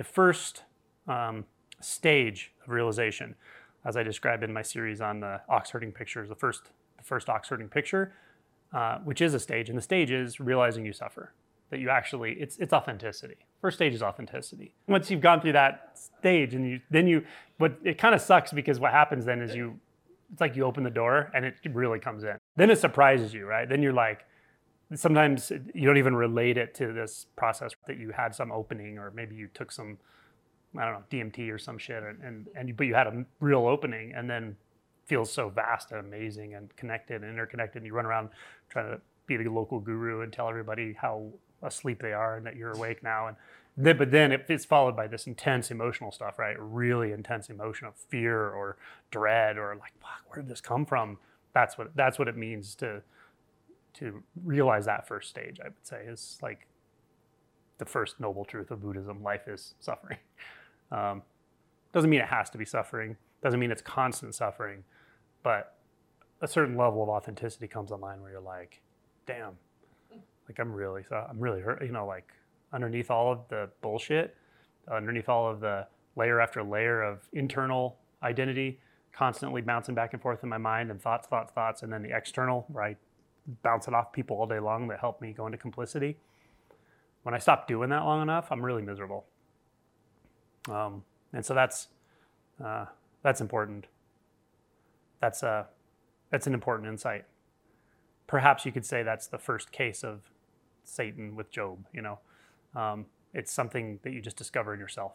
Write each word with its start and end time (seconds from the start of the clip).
the 0.00 0.04
first 0.04 0.62
um, 1.08 1.44
stage 1.78 2.52
of 2.64 2.70
realization, 2.70 3.34
as 3.84 3.98
I 3.98 4.02
described 4.02 4.42
in 4.42 4.50
my 4.50 4.62
series 4.62 5.02
on 5.02 5.20
the 5.20 5.42
ox 5.46 5.68
herding 5.68 5.92
pictures, 5.92 6.30
the 6.30 6.34
first 6.34 6.70
the 6.96 7.04
first 7.04 7.28
ox 7.28 7.50
herding 7.50 7.68
picture, 7.68 8.14
uh, 8.72 8.96
which 9.00 9.20
is 9.20 9.34
a 9.34 9.38
stage, 9.38 9.68
and 9.68 9.76
the 9.76 9.82
stage 9.82 10.10
is 10.10 10.40
realizing 10.40 10.86
you 10.86 10.94
suffer, 10.94 11.34
that 11.68 11.80
you 11.80 11.90
actually 11.90 12.32
it's 12.40 12.56
it's 12.56 12.72
authenticity. 12.72 13.36
First 13.60 13.76
stage 13.76 13.92
is 13.92 14.02
authenticity. 14.02 14.72
Once 14.88 15.10
you've 15.10 15.20
gone 15.20 15.42
through 15.42 15.52
that 15.52 15.98
stage, 16.18 16.54
and 16.54 16.66
you 16.66 16.80
then 16.90 17.06
you, 17.06 17.22
but 17.58 17.76
it 17.84 17.98
kind 17.98 18.14
of 18.14 18.22
sucks 18.22 18.54
because 18.54 18.80
what 18.80 18.92
happens 18.92 19.26
then 19.26 19.42
is 19.42 19.54
you, 19.54 19.78
it's 20.32 20.40
like 20.40 20.56
you 20.56 20.64
open 20.64 20.82
the 20.82 20.88
door 20.88 21.30
and 21.34 21.44
it 21.44 21.56
really 21.74 21.98
comes 21.98 22.24
in. 22.24 22.38
Then 22.56 22.70
it 22.70 22.78
surprises 22.78 23.34
you, 23.34 23.44
right? 23.44 23.68
Then 23.68 23.82
you're 23.82 23.92
like, 23.92 24.24
sometimes 24.94 25.52
you 25.74 25.86
don't 25.86 25.98
even 25.98 26.16
relate 26.16 26.56
it 26.56 26.74
to 26.74 26.92
this 26.92 27.26
process 27.36 27.72
that 27.86 27.98
you 27.98 28.10
had 28.10 28.34
some 28.34 28.50
opening 28.50 28.98
or 28.98 29.10
maybe 29.10 29.36
you 29.36 29.48
took 29.54 29.70
some 29.70 29.98
I 30.78 30.84
don't 30.84 30.94
know 30.94 31.04
DMT 31.10 31.52
or 31.52 31.58
some 31.58 31.78
shit 31.78 32.02
and 32.02 32.22
and, 32.22 32.46
and 32.54 32.76
but 32.76 32.86
you 32.86 32.94
had 32.94 33.06
a 33.06 33.24
real 33.40 33.66
opening 33.66 34.12
and 34.14 34.28
then 34.28 34.56
feels 35.06 35.32
so 35.32 35.48
vast 35.48 35.90
and 35.90 36.00
amazing 36.00 36.54
and 36.54 36.74
connected 36.76 37.22
and 37.22 37.32
interconnected 37.32 37.78
and 37.78 37.86
you 37.86 37.92
run 37.92 38.06
around 38.06 38.28
trying 38.68 38.90
to 38.90 39.00
be 39.26 39.36
the 39.36 39.48
local 39.48 39.80
guru 39.80 40.22
and 40.22 40.32
tell 40.32 40.48
everybody 40.48 40.94
how 41.00 41.32
asleep 41.62 42.00
they 42.00 42.12
are 42.12 42.36
and 42.36 42.46
that 42.46 42.56
you're 42.56 42.72
awake 42.72 43.02
now. 43.02 43.28
And 43.28 43.36
then, 43.76 43.96
but 43.98 44.10
then 44.10 44.32
it, 44.32 44.46
it's 44.48 44.64
followed 44.64 44.96
by 44.96 45.06
this 45.06 45.26
intense 45.26 45.70
emotional 45.70 46.12
stuff 46.12 46.38
right? 46.38 46.56
Really 46.58 47.12
intense 47.12 47.48
emotion 47.50 47.86
of 47.86 47.94
fear 47.96 48.50
or 48.50 48.76
dread 49.10 49.58
or 49.58 49.74
like 49.76 49.92
fuck 50.00 50.22
where 50.28 50.42
did 50.42 50.50
this 50.50 50.60
come 50.60 50.86
from? 50.86 51.18
That's 51.52 51.76
what 51.76 51.94
that's 51.96 52.18
what 52.18 52.28
it 52.28 52.36
means 52.36 52.74
to 52.76 53.02
to 53.94 54.22
realize 54.44 54.86
that 54.86 55.06
first 55.06 55.28
stage, 55.28 55.58
I 55.60 55.68
would 55.68 55.86
say, 55.86 56.04
is 56.06 56.38
like 56.42 56.66
the 57.78 57.84
first 57.84 58.20
noble 58.20 58.44
truth 58.44 58.70
of 58.70 58.82
Buddhism. 58.82 59.22
Life 59.22 59.48
is 59.48 59.74
suffering. 59.80 60.18
Um, 60.92 61.22
doesn't 61.92 62.10
mean 62.10 62.18
it 62.18 62.26
has 62.26 62.50
to 62.50 62.58
be 62.58 62.64
suffering. 62.64 63.16
Doesn't 63.44 63.60
mean 63.60 63.70
it's 63.70 63.80
constant 63.80 64.34
suffering, 64.34 64.82
but 65.44 65.76
a 66.40 66.48
certain 66.48 66.76
level 66.76 67.00
of 67.00 67.08
authenticity 67.08 67.68
comes 67.68 67.92
online 67.92 68.20
where 68.20 68.32
you're 68.32 68.40
like, 68.40 68.80
damn, 69.24 69.52
like 70.10 70.58
I'm 70.58 70.72
really, 70.72 71.04
I'm 71.12 71.38
really 71.38 71.60
hurt. 71.60 71.80
You 71.80 71.92
know, 71.92 72.06
like 72.06 72.32
underneath 72.72 73.08
all 73.08 73.30
of 73.30 73.40
the 73.50 73.70
bullshit, 73.82 74.34
underneath 74.90 75.28
all 75.28 75.48
of 75.48 75.60
the 75.60 75.86
layer 76.16 76.40
after 76.40 76.62
layer 76.62 77.02
of 77.02 77.20
internal 77.32 77.96
identity, 78.22 78.80
constantly 79.12 79.62
bouncing 79.62 79.94
back 79.94 80.12
and 80.12 80.20
forth 80.20 80.42
in 80.42 80.48
my 80.48 80.58
mind 80.58 80.90
and 80.90 81.00
thoughts, 81.00 81.26
thoughts, 81.28 81.52
thoughts, 81.52 81.82
and 81.82 81.92
then 81.92 82.02
the 82.02 82.16
external, 82.16 82.66
I 82.80 82.96
bounce 83.62 83.88
it 83.88 83.94
off 83.94 84.12
people 84.12 84.36
all 84.36 84.46
day 84.46 84.58
long 84.58 84.88
that 84.88 85.00
help 85.00 85.20
me 85.20 85.32
go 85.32 85.46
into 85.46 85.58
complicity. 85.58 86.16
When 87.22 87.34
I 87.34 87.38
stop 87.38 87.68
doing 87.68 87.90
that 87.90 88.04
long 88.04 88.22
enough, 88.22 88.48
I'm 88.50 88.64
really 88.64 88.82
miserable. 88.82 89.26
Um, 90.68 91.04
and 91.32 91.44
so 91.44 91.54
that's 91.54 91.88
uh, 92.64 92.86
that's 93.22 93.40
important. 93.40 93.86
That's 95.20 95.42
a 95.42 95.48
uh, 95.48 95.64
that's 96.30 96.46
an 96.46 96.54
important 96.54 96.88
insight. 96.88 97.24
Perhaps 98.26 98.64
you 98.64 98.72
could 98.72 98.86
say 98.86 99.02
that's 99.02 99.26
the 99.26 99.38
first 99.38 99.72
case 99.72 100.04
of 100.04 100.30
Satan 100.84 101.34
with 101.36 101.50
Job. 101.50 101.84
You 101.92 102.02
know, 102.02 102.18
um, 102.74 103.06
it's 103.34 103.52
something 103.52 103.98
that 104.02 104.12
you 104.12 104.20
just 104.20 104.36
discover 104.36 104.74
in 104.74 104.80
yourself. 104.80 105.12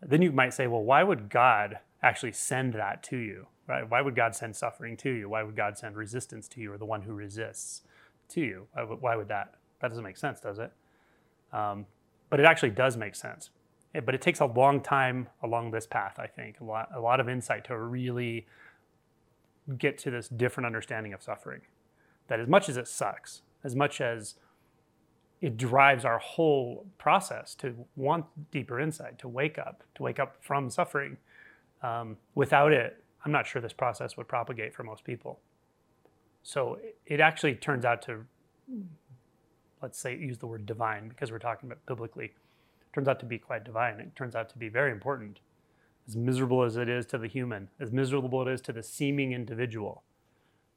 Then 0.00 0.22
you 0.22 0.32
might 0.32 0.52
say, 0.52 0.66
well, 0.66 0.82
why 0.82 1.02
would 1.02 1.28
God 1.28 1.78
actually 2.02 2.32
send 2.32 2.74
that 2.74 3.02
to 3.04 3.16
you? 3.16 3.46
Right? 3.68 3.88
Why 3.88 4.00
would 4.00 4.16
God 4.16 4.34
send 4.34 4.56
suffering 4.56 4.96
to 4.98 5.10
you? 5.10 5.28
Why 5.28 5.42
would 5.42 5.56
God 5.56 5.78
send 5.78 5.96
resistance 5.96 6.48
to 6.48 6.60
you 6.60 6.72
or 6.72 6.78
the 6.78 6.84
one 6.84 7.02
who 7.02 7.12
resists 7.12 7.82
to 8.30 8.40
you? 8.40 8.66
Why 8.72 8.82
would, 8.82 9.00
why 9.00 9.16
would 9.16 9.28
that? 9.28 9.54
That 9.80 9.88
doesn't 9.88 10.04
make 10.04 10.16
sense, 10.16 10.40
does 10.40 10.58
it? 10.58 10.72
Um, 11.52 11.86
but 12.28 12.40
it 12.40 12.46
actually 12.46 12.70
does 12.70 12.96
make 12.96 13.14
sense. 13.14 13.50
It, 13.94 14.04
but 14.04 14.14
it 14.14 14.20
takes 14.20 14.40
a 14.40 14.46
long 14.46 14.80
time 14.80 15.28
along 15.42 15.70
this 15.70 15.86
path, 15.86 16.18
I 16.18 16.26
think, 16.26 16.60
a 16.60 16.64
lot, 16.64 16.88
a 16.94 17.00
lot 17.00 17.20
of 17.20 17.28
insight 17.28 17.64
to 17.66 17.78
really 17.78 18.46
get 19.78 19.98
to 19.98 20.10
this 20.10 20.28
different 20.28 20.66
understanding 20.66 21.12
of 21.12 21.22
suffering. 21.22 21.60
That 22.28 22.40
as 22.40 22.48
much 22.48 22.68
as 22.68 22.76
it 22.76 22.88
sucks, 22.88 23.42
as 23.62 23.76
much 23.76 24.00
as 24.00 24.34
it 25.40 25.56
drives 25.56 26.04
our 26.04 26.18
whole 26.18 26.86
process 26.98 27.54
to 27.56 27.74
want 27.96 28.24
deeper 28.50 28.80
insight, 28.80 29.18
to 29.18 29.28
wake 29.28 29.58
up, 29.58 29.82
to 29.96 30.02
wake 30.02 30.18
up 30.18 30.36
from 30.40 30.70
suffering. 30.70 31.16
Um, 31.82 32.16
without 32.34 32.72
it, 32.72 33.02
I'm 33.24 33.32
not 33.32 33.46
sure 33.46 33.62
this 33.62 33.72
process 33.72 34.16
would 34.16 34.28
propagate 34.28 34.74
for 34.74 34.82
most 34.82 35.04
people. 35.04 35.40
So 36.42 36.78
it 37.06 37.20
actually 37.20 37.54
turns 37.54 37.84
out 37.84 38.02
to, 38.02 38.24
let's 39.80 39.98
say, 39.98 40.16
use 40.16 40.38
the 40.38 40.46
word 40.46 40.66
divine 40.66 41.08
because 41.08 41.30
we're 41.30 41.38
talking 41.38 41.68
about 41.68 41.84
biblically, 41.86 42.26
it 42.26 42.92
turns 42.94 43.08
out 43.08 43.20
to 43.20 43.26
be 43.26 43.38
quite 43.38 43.64
divine. 43.64 44.00
It 44.00 44.16
turns 44.16 44.34
out 44.34 44.48
to 44.50 44.58
be 44.58 44.68
very 44.68 44.90
important. 44.90 45.40
As 46.08 46.16
miserable 46.16 46.64
as 46.64 46.76
it 46.76 46.88
is 46.88 47.06
to 47.06 47.18
the 47.18 47.28
human, 47.28 47.68
as 47.78 47.92
miserable 47.92 48.46
it 48.46 48.52
is 48.52 48.60
to 48.62 48.72
the 48.72 48.82
seeming 48.82 49.32
individual, 49.32 50.02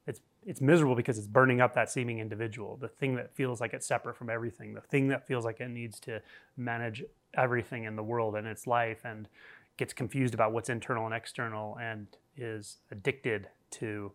it's 0.06 0.20
it's 0.46 0.60
miserable 0.60 0.94
because 0.94 1.18
it's 1.18 1.26
burning 1.26 1.60
up 1.60 1.74
that 1.74 1.90
seeming 1.90 2.20
individual, 2.20 2.76
the 2.76 2.86
thing 2.86 3.16
that 3.16 3.34
feels 3.34 3.60
like 3.60 3.74
it's 3.74 3.88
separate 3.88 4.16
from 4.16 4.30
everything, 4.30 4.74
the 4.74 4.80
thing 4.80 5.08
that 5.08 5.26
feels 5.26 5.44
like 5.44 5.58
it 5.58 5.68
needs 5.68 5.98
to 5.98 6.22
manage 6.56 7.02
everything 7.34 7.82
in 7.82 7.96
the 7.96 8.04
world 8.04 8.36
and 8.36 8.46
its 8.46 8.68
life 8.68 9.00
and 9.04 9.28
gets 9.76 9.92
confused 9.92 10.34
about 10.34 10.52
what's 10.52 10.68
internal 10.68 11.06
and 11.06 11.14
external 11.14 11.78
and 11.80 12.06
is 12.36 12.78
addicted 12.90 13.48
to 13.70 14.12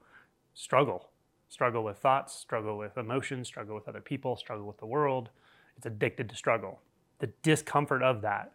struggle. 0.54 1.10
Struggle 1.50 1.84
with 1.84 1.98
thoughts 1.98 2.34
struggle 2.34 2.78
with 2.78 2.98
emotions 2.98 3.48
struggle 3.48 3.76
with 3.76 3.88
other 3.88 4.02
people 4.02 4.36
struggle 4.36 4.66
with 4.66 4.78
the 4.78 4.86
world. 4.86 5.30
It's 5.78 5.86
addicted 5.86 6.30
to 6.30 6.36
struggle. 6.36 6.82
The 7.20 7.28
discomfort 7.44 8.02
of 8.02 8.22
that 8.22 8.54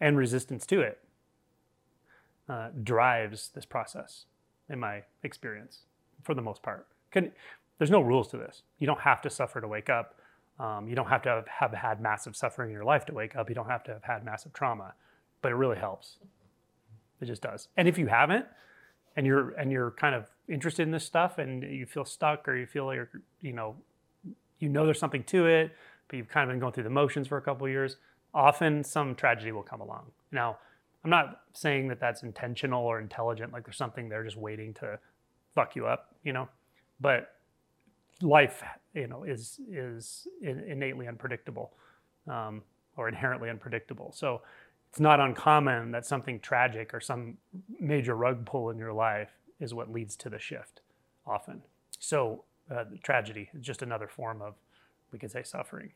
and 0.00 0.16
resistance 0.16 0.66
to 0.66 0.80
it 0.80 0.98
uh, 2.48 2.68
drives 2.82 3.50
this 3.54 3.64
process 3.64 4.24
in 4.68 4.78
my 4.78 5.02
experience 5.22 5.80
for 6.22 6.34
the 6.34 6.42
most 6.42 6.62
part. 6.62 6.86
Can, 7.10 7.32
there's 7.78 7.90
no 7.90 8.00
rules 8.00 8.28
to 8.28 8.36
this. 8.36 8.62
You 8.78 8.86
don't 8.86 9.00
have 9.00 9.20
to 9.22 9.30
suffer 9.30 9.60
to 9.60 9.68
wake 9.68 9.90
up 9.90 10.20
um, 10.58 10.88
you 10.88 10.96
don't 10.96 11.08
have 11.08 11.22
to 11.22 11.28
have, 11.28 11.46
have 11.48 11.72
had 11.72 12.00
massive 12.00 12.36
suffering 12.36 12.70
in 12.70 12.74
your 12.74 12.84
life 12.84 13.04
to 13.04 13.12
wake 13.12 13.36
up 13.36 13.48
you 13.48 13.54
don't 13.54 13.68
have 13.68 13.84
to 13.84 13.92
have 13.92 14.04
had 14.04 14.24
massive 14.24 14.52
trauma 14.52 14.94
but 15.40 15.52
it 15.52 15.54
really 15.54 15.78
helps 15.78 16.18
it 17.20 17.26
just 17.26 17.42
does. 17.42 17.68
And 17.76 17.88
if 17.88 17.98
you 17.98 18.06
haven't, 18.06 18.46
and 19.16 19.26
you're 19.26 19.50
and 19.50 19.72
you're 19.72 19.90
kind 19.92 20.14
of 20.14 20.26
interested 20.48 20.82
in 20.82 20.90
this 20.90 21.04
stuff, 21.04 21.38
and 21.38 21.62
you 21.62 21.86
feel 21.86 22.04
stuck, 22.04 22.48
or 22.48 22.56
you 22.56 22.66
feel 22.66 22.86
like 22.86 23.08
you 23.40 23.52
know, 23.52 23.76
you 24.58 24.68
know 24.68 24.84
there's 24.84 25.00
something 25.00 25.24
to 25.24 25.46
it, 25.46 25.72
but 26.08 26.16
you've 26.16 26.28
kind 26.28 26.48
of 26.48 26.54
been 26.54 26.60
going 26.60 26.72
through 26.72 26.84
the 26.84 26.90
motions 26.90 27.26
for 27.26 27.36
a 27.36 27.42
couple 27.42 27.68
years. 27.68 27.96
Often, 28.34 28.84
some 28.84 29.14
tragedy 29.14 29.52
will 29.52 29.62
come 29.62 29.80
along. 29.80 30.06
Now, 30.30 30.58
I'm 31.02 31.10
not 31.10 31.40
saying 31.54 31.88
that 31.88 31.98
that's 31.98 32.22
intentional 32.22 32.84
or 32.84 33.00
intelligent. 33.00 33.52
Like 33.52 33.64
there's 33.64 33.76
something 33.76 34.08
there 34.08 34.22
just 34.22 34.36
waiting 34.36 34.74
to 34.74 34.98
fuck 35.54 35.74
you 35.74 35.86
up, 35.86 36.14
you 36.22 36.32
know. 36.32 36.48
But 37.00 37.34
life, 38.22 38.62
you 38.94 39.06
know, 39.06 39.24
is 39.24 39.60
is 39.70 40.26
innately 40.42 41.06
unpredictable 41.06 41.72
um, 42.26 42.62
or 42.96 43.08
inherently 43.08 43.50
unpredictable. 43.50 44.12
So 44.12 44.42
it's 44.90 45.00
not 45.00 45.20
uncommon 45.20 45.92
that 45.92 46.06
something 46.06 46.40
tragic 46.40 46.94
or 46.94 47.00
some 47.00 47.36
major 47.78 48.16
rug 48.16 48.44
pull 48.46 48.70
in 48.70 48.78
your 48.78 48.92
life 48.92 49.30
is 49.60 49.74
what 49.74 49.90
leads 49.90 50.16
to 50.16 50.30
the 50.30 50.38
shift 50.38 50.80
often. 51.26 51.62
So, 51.98 52.44
uh, 52.70 52.84
tragedy 53.02 53.50
is 53.54 53.62
just 53.62 53.82
another 53.82 54.06
form 54.06 54.42
of, 54.42 54.54
we 55.12 55.18
could 55.18 55.30
say, 55.30 55.42
suffering. 55.42 55.92